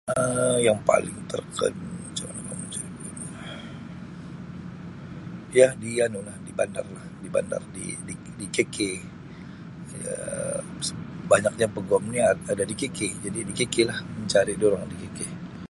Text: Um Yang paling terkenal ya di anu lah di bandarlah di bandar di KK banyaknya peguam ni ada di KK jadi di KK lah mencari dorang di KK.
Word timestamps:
Um 0.19 0.57
Yang 0.65 0.79
paling 0.87 1.17
terkenal 1.29 2.41
ya 5.61 5.67
di 5.83 5.91
anu 6.05 6.19
lah 6.27 6.35
di 6.45 6.49
bandarlah 6.59 7.05
di 7.23 7.29
bandar 7.35 7.61
di 8.39 8.45
KK 8.55 8.77
banyaknya 11.31 11.67
peguam 11.75 12.03
ni 12.13 12.17
ada 12.51 12.63
di 12.69 12.75
KK 12.81 12.99
jadi 13.29 13.39
di 13.47 13.53
KK 13.59 13.75
lah 13.89 13.99
mencari 14.17 14.53
dorang 14.61 14.85
di 14.89 14.95
KK. 15.05 15.19